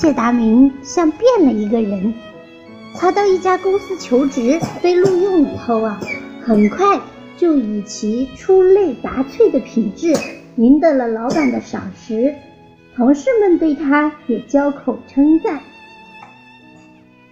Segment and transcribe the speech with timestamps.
[0.00, 2.14] 谢达明像变了一个人。
[2.94, 6.00] 他到一家公司求职，被录用以后啊，
[6.40, 6.98] 很快
[7.36, 10.14] 就以其出类拔萃的品质
[10.56, 12.34] 赢得了老板的赏识，
[12.96, 15.60] 同事们对他也交口称赞。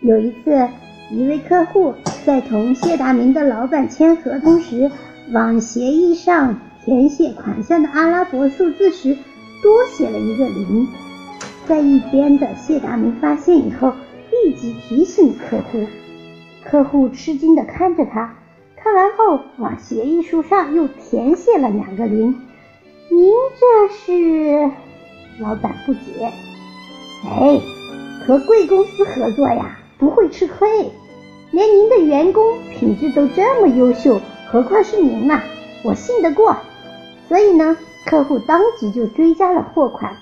[0.02, 0.68] 有一次，
[1.10, 1.94] 一位客户
[2.26, 4.90] 在同谢达明的老板签合同时，
[5.32, 9.16] 往协议上填写款项的阿拉伯数字时，
[9.62, 10.86] 多写了一个零。
[11.68, 13.92] 在一边的谢达明发现以后，
[14.30, 15.86] 立即提醒客户。
[16.64, 18.34] 客户吃惊地看着他，
[18.74, 22.40] 看完后往协议书上又填写了两个零。
[23.10, 24.70] 您这是？
[25.40, 26.32] 老板不解。
[27.26, 27.60] 哎，
[28.26, 30.90] 和贵公司合作呀，不会吃亏。
[31.50, 32.42] 连您的员工
[32.78, 35.38] 品质都这么优秀，何况是您呢？
[35.84, 36.56] 我信得过。
[37.28, 40.16] 所以呢，客户当即就追加了货款。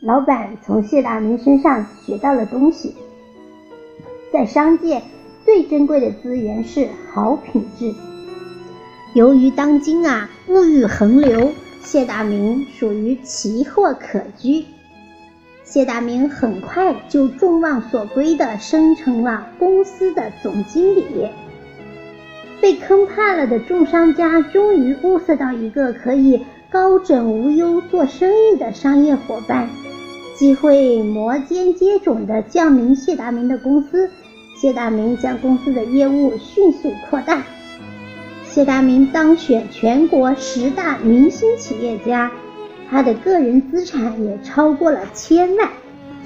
[0.00, 2.94] 老板从谢大明身上学到了东西，
[4.32, 5.02] 在商界
[5.44, 7.92] 最珍贵的资源是好品质。
[9.14, 11.50] 由于当今啊物欲横流，
[11.82, 14.64] 谢大明属于奇货可居。
[15.64, 21.28] 谢大明很快就众望所归的升成了公司的总经理。
[22.60, 29.68] 被坑怕了的众商家终于物色到一个可以高枕无忧做生意的商业伙伴。
[30.38, 34.08] 机会摩肩接踵地降临谢达明的公司，
[34.56, 37.42] 谢达明将公司的业务迅速扩大。
[38.44, 42.30] 谢达明当选全国十大明星企业家，
[42.88, 45.68] 他的个人资产也超过了千万。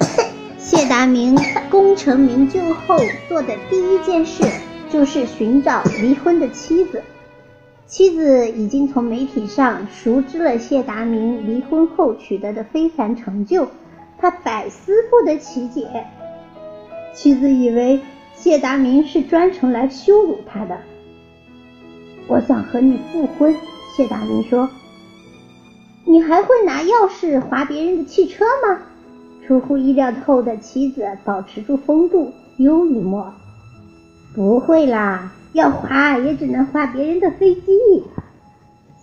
[0.58, 1.34] 谢达明
[1.70, 2.98] 功成名就后
[3.30, 4.44] 做的第一件事
[4.90, 7.02] 就是寻找离婚的妻子，
[7.86, 13.67] 妻子已经从媒体上熟知了谢达明离婚后取得的非凡成就。
[14.22, 16.06] 他百思不得其解，
[17.12, 17.98] 妻子以为
[18.34, 20.78] 谢达明是专程来羞辱他的。
[22.28, 23.52] 我想和你复婚，
[23.96, 24.70] 谢达明说。
[26.05, 28.82] 你还会拿钥匙划别人的汽车吗？
[29.44, 33.34] 出乎意料后的妻子保持住风度，幽默。
[34.36, 38.05] 不会啦，要划也只能划别人的飞机。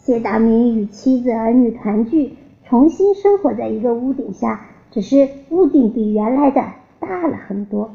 [0.02, 2.38] 谢达明与妻子儿女团聚，
[2.70, 4.68] 重新生活在一个屋顶下。
[4.92, 6.64] 只是屋顶比原来的
[7.00, 7.92] 大了很多。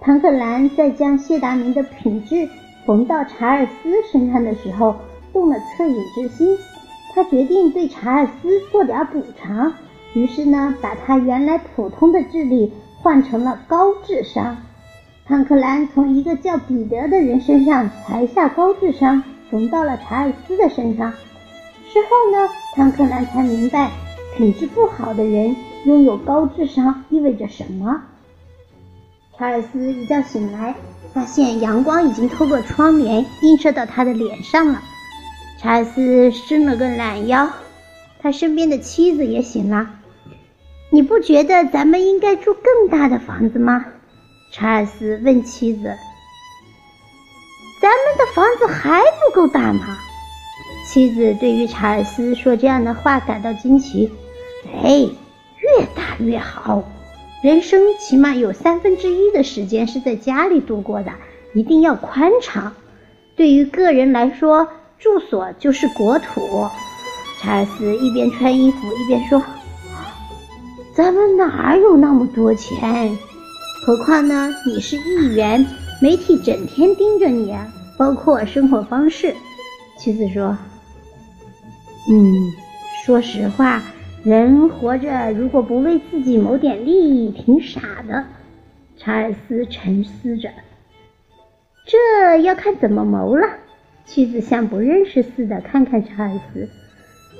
[0.00, 2.48] 唐克兰在将谢达明的品质
[2.84, 4.96] 缝到查尔斯身上的时候，
[5.32, 6.56] 动了恻隐之心。
[7.12, 9.72] 他决定对查尔斯做点补偿，
[10.12, 14.56] 于是呢，把他原来普通的智力换成了高智商。
[15.24, 21.12] 唐克兰从一个叫彼得的人身上裁下高智商，缝到了查尔斯的身上。
[21.92, 23.90] 之后呢，唐克兰才明白。
[24.36, 28.02] 品质不好的人拥有高智商意味着什么？
[29.38, 30.74] 查尔斯一觉醒来，
[31.14, 34.82] 发现阳光已经透过窗帘映射到他的脸上了。
[35.58, 37.48] 查尔斯伸了个懒腰，
[38.20, 39.88] 他身边的妻子也醒了。
[40.90, 43.86] 你不觉得咱们应该住更大的房子吗？
[44.52, 45.96] 查尔斯问妻子。
[47.80, 49.98] 咱们的房子还不够大吗？
[50.86, 54.10] 妻子对于查尔斯说这样的话感到惊奇。
[54.82, 55.08] 哎，
[55.60, 56.84] 越大越好。
[57.42, 61.12] 人生起码有三分之一的时间是在家里度过的，
[61.54, 62.74] 一定要宽敞。
[63.36, 64.66] 对于个人来说，
[64.98, 66.66] 住所就是国土。
[67.38, 69.42] 查尔斯一边穿衣服一边说
[70.96, 73.16] ：“咱们哪有那么多钱？
[73.84, 75.64] 何况呢，你是议员，
[76.00, 77.54] 媒体整天盯着你，
[77.98, 79.34] 包括生活方式。”
[79.98, 80.56] 妻子说
[82.10, 82.52] ：“嗯，
[83.04, 83.82] 说实话。”
[84.26, 88.24] 人活着，如果不为自己谋点利益，挺傻的。
[88.98, 90.50] 查尔斯沉思着，
[91.84, 93.46] 这要看怎么谋了。
[94.04, 96.68] 妻子像不认识似的看看查尔斯。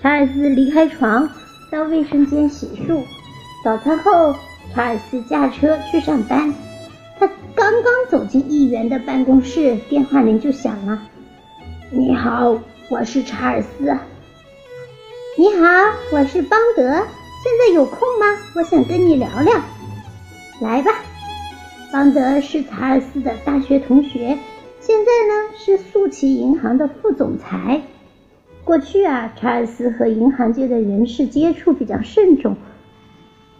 [0.01, 1.29] 查尔斯离开床，
[1.73, 3.03] 到卫生间洗漱。
[3.65, 4.37] 早餐后，
[4.73, 6.55] 查尔斯驾车去上班。
[7.19, 11.03] 他刚刚走进议员的办公室，电话铃就响了。
[11.91, 12.57] 你好，
[12.89, 13.93] 我是查尔斯。
[15.39, 15.67] 你好，
[16.13, 18.25] 我是邦德，现在有空吗？
[18.55, 19.53] 我想跟你聊聊。
[20.63, 20.91] 来吧，
[21.93, 24.39] 邦德是查尔斯的大学同学，
[24.81, 27.83] 现在呢是速奇银行的副总裁。
[28.65, 32.57] 过去啊，查尔斯和银行界的人士接触比较慎重，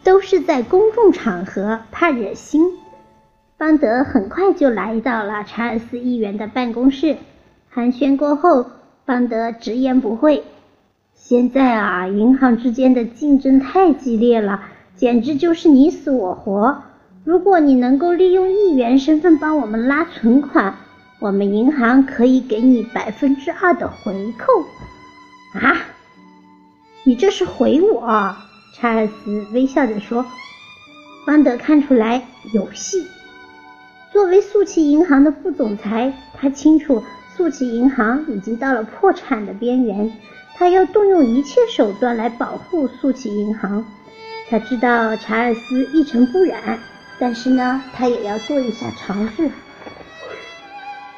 [0.03, 2.63] 都是在公众场合，怕惹心。
[3.59, 7.19] 邦德很快就来到了查尔斯议员的办公室，
[7.69, 8.65] 寒暄过后，
[9.05, 10.43] 邦德直言不讳。
[11.19, 14.63] 现在啊，银行之间的竞争太激烈了，
[14.95, 16.83] 简直就是你死我活。
[17.25, 20.77] 如果你能够利用议员身份帮我们拉存款，
[21.19, 25.59] 我们银行可以给你百分之二的回扣。
[25.59, 25.77] 啊，
[27.03, 28.37] 你这是回我？
[28.75, 30.25] 查尔斯微笑着说。
[31.27, 32.23] 邦德看出来
[32.53, 33.05] 有戏。
[34.13, 37.03] 作为速奇银行的副总裁，他清楚
[37.35, 40.13] 速奇银行已经到了破产的边缘。
[40.59, 43.85] 他要动用一切手段来保护速奇银行。
[44.49, 46.79] 他知道查尔斯一尘不染，
[47.19, 49.51] 但是呢，他也要做一下尝试。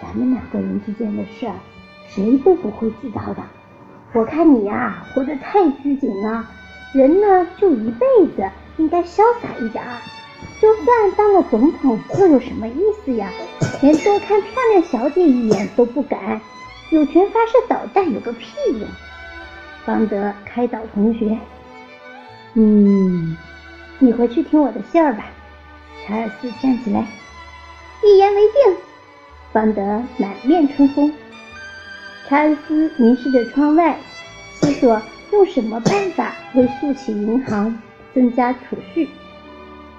[0.01, 1.55] 咱们两个人之间的事儿，
[2.09, 3.43] 谁都不会知道的。
[4.15, 6.45] 我看你呀，活得太拘谨了。
[6.93, 9.85] 人呢，就一辈子，应该潇洒一点。
[10.61, 13.31] 就算当了总统，又有什么意思呀？
[13.83, 16.41] 连多看漂亮小姐一眼都不敢。
[16.91, 18.89] 有权发射导弹有个屁用！
[19.89, 21.39] 邦德开导同学
[22.53, 23.35] ：“嗯，
[23.99, 25.25] 你回去听我的信儿吧。”
[26.07, 27.07] 查尔斯站起来，
[28.05, 28.77] 一言为定。
[29.51, 31.11] 邦德满面春风。
[32.29, 33.97] 查尔斯凝视着窗外，
[34.61, 35.01] 思索
[35.33, 37.81] 用什么办法为速启银行
[38.15, 39.09] 增加储蓄。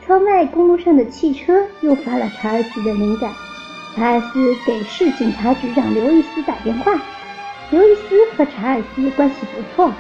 [0.06, 3.34] 窗外公路上的汽车诱发了查尔斯的灵感。
[3.96, 6.94] 查尔斯给市警察局长刘易斯打电话。
[7.72, 8.02] 刘易斯
[8.36, 9.94] 和查尔斯关系不错，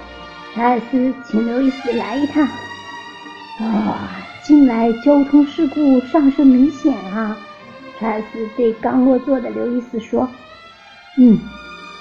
[0.56, 2.44] 查尔斯请刘易斯来一趟。
[3.60, 4.10] 啊，
[4.42, 7.38] 近来交通事故上升明显啊！
[8.00, 10.28] 查尔斯对刚落座的刘易斯说
[11.20, 11.38] ：“嗯，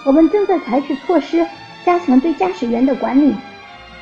[0.07, 1.47] 我们正在采取措施，
[1.85, 3.35] 加强对驾驶员的管理。”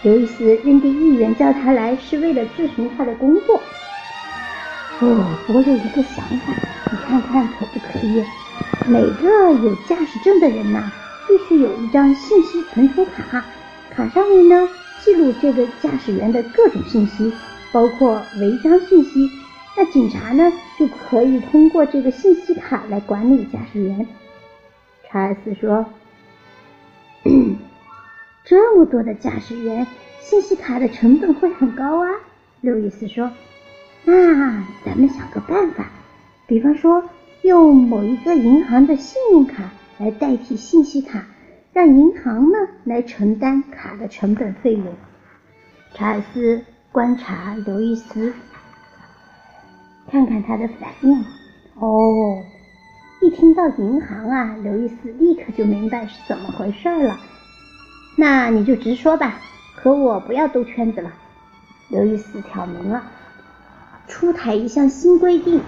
[0.02, 3.60] 刘易斯认定议员叫他来是为了咨询他的工作。
[5.00, 6.52] 哦，我有一个想法，
[6.92, 8.22] 你看看可不可以？
[8.86, 10.92] 每个有驾驶证的人呐。
[11.26, 13.44] 必须有一张信息存储卡，
[13.90, 14.68] 卡上面呢
[15.04, 17.32] 记录这个驾驶员的各种信息，
[17.72, 19.30] 包括违章信息。
[19.76, 24.06] 那警察呢就可以通过这个信息卡来管理驾驶员。
[25.08, 25.84] 查尔斯说
[28.44, 29.86] ：“这么多的驾驶员，
[30.20, 32.10] 信息卡的成本会很高啊。”
[32.62, 33.30] 路易斯说
[34.04, 35.90] ：“那咱们想个办法，
[36.46, 37.04] 比方说
[37.42, 41.26] 用某一个银行的信用卡。”来代替信息卡，
[41.72, 44.94] 让银行呢来承担卡的成本费用。
[45.94, 46.62] 查尔斯
[46.92, 48.34] 观察刘易斯，
[50.10, 51.24] 看看他的反应。
[51.76, 52.42] 哦，
[53.22, 57.18] 一听到银行啊，刘易斯立刻就明白是怎么回事了。
[58.18, 59.40] 那你就直说吧，
[59.76, 61.12] 和我不要兜圈子了。
[61.88, 63.02] 刘易斯挑明了，
[64.08, 65.62] 出台一项新规定：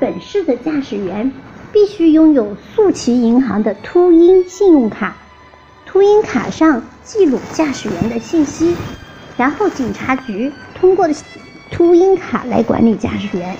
[0.00, 1.32] 本市的驾驶员。
[1.72, 5.16] 必须拥有速奇银行的秃鹰信用卡，
[5.84, 8.76] 秃鹰卡上记录驾驶员的信息，
[9.36, 11.08] 然后警察局通过
[11.70, 13.56] 秃鹰卡来管理驾驶员。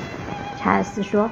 [0.59, 1.31] 查尔斯说：“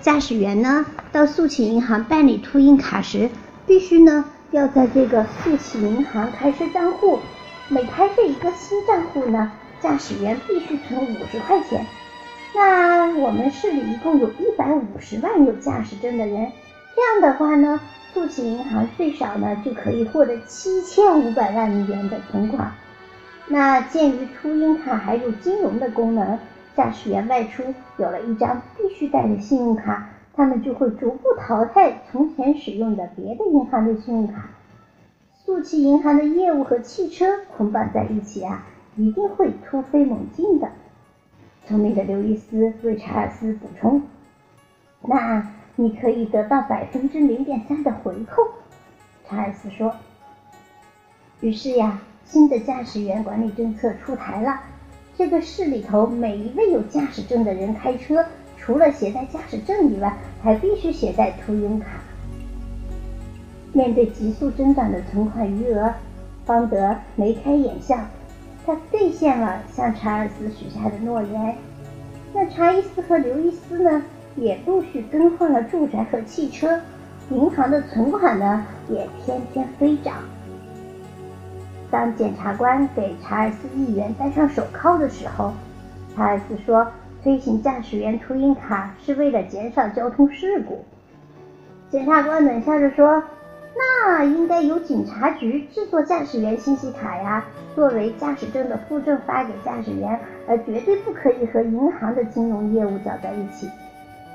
[0.00, 3.30] 驾驶员呢，到速奇银行办理秃鹰卡时，
[3.66, 7.18] 必须呢要在这个速奇银行开设账户，
[7.68, 11.86] 每开设一个新账户呢，驾驶员必须存五十块钱。”
[12.54, 16.52] 那我们市里一共有一百五十万有驾驶证的人，
[16.94, 17.80] 这样的话呢，
[18.12, 22.72] 速启银行最少呢就可以获得七千五百万元的存款。
[23.48, 26.38] 那鉴于秃鹰卡还有金融的功能，
[26.74, 27.62] 驾驶员外出
[27.98, 34.50] 有了一张必须带的信用卡，他们就会逐步淘汰从前使用的别的银行的信用卡。
[35.44, 37.26] 速启银行的业务和汽车
[37.56, 38.64] 捆绑在一起啊，
[38.96, 40.68] 一定会突飞猛进的。
[41.68, 44.02] 聪明的刘易斯为查尔斯补充
[45.02, 48.42] ：“那你可以得到百分之零点三的回扣。”
[49.28, 49.92] 查尔斯说。
[51.40, 54.60] 于是呀，新的驾驶员管理政策出台了。
[55.18, 58.24] 这个市里头每一位有驾驶证的人开车，
[58.56, 61.88] 除了携带驾驶证以外，还必须携带秃鹰卡。
[63.72, 65.92] 面对急速增长的存款余额，
[66.44, 67.98] 方德眉开眼笑。
[68.66, 71.56] 他兑现了向查尔斯许下的诺言。
[72.34, 74.02] 那查伊斯和刘易斯呢，
[74.34, 76.80] 也陆续更换了住宅和汽车，
[77.30, 80.16] 银行的存款呢，也天天飞涨。
[81.90, 85.52] 当检察官给查尔斯议员戴上手铐的时候，
[86.14, 86.86] 查尔斯说
[87.22, 90.84] ：“推行驾驶员秃鹰卡是为了减少交通事故。”
[91.88, 93.22] 检察官冷笑着说。
[93.78, 100.18] 那应该由警察局制作驾驶员信息卡呀，作为驾驶证的附证发给驾驶员，
[100.48, 103.68] 而绝对不可以和银行的金融业务搅在一起。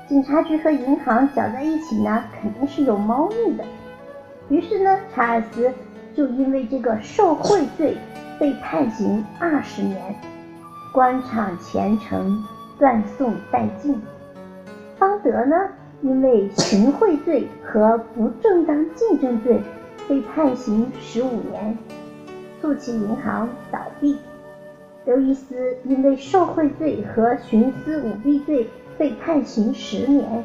[0.08, 3.64] 警察局和银行搅在一起呢，肯定是有猫腻的。
[4.48, 5.72] 于是呢，查尔斯
[6.14, 7.96] 就因为这个受贿罪
[8.38, 10.14] 被判刑二十年，
[10.92, 12.44] 官场前程
[12.78, 14.00] 断送殆尽。
[14.98, 15.56] 方德呢，
[16.02, 19.60] 因为行贿罪和不正当竞争罪
[20.08, 21.78] 被判刑十五年，
[22.60, 24.18] 促其银行倒闭。
[25.04, 28.68] 刘易斯因为受贿罪和徇私舞弊罪
[28.98, 30.44] 被判刑十年，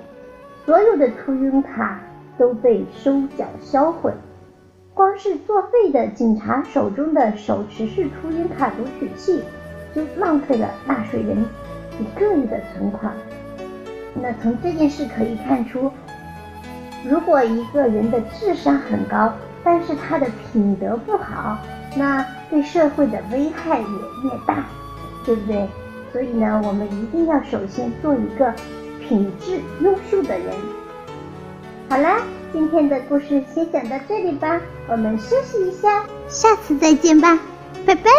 [0.63, 2.01] 所有的秃鹰卡
[2.37, 4.13] 都被收缴销毁。
[4.93, 9.41] 光是作废的警察手中的手持式秃鹰卡读取器，
[9.95, 11.45] 就浪费了纳税人
[11.99, 13.11] 一个亿的存款。
[14.21, 15.91] 那从这件事可以看出，
[17.07, 19.33] 如果一个人的智商很高，
[19.63, 21.57] 但是他的品德不好，
[21.95, 24.65] 那对社会的危害也越大，
[25.25, 25.67] 对不对？
[26.11, 28.53] 所以呢，我们一定要首先做一个
[29.07, 30.55] 品质优秀的人。
[31.89, 32.21] 好啦。
[32.53, 37.37] 今天的故事先讲到这里吧，我们休息一下，下次再见吧，
[37.85, 38.09] 拜拜。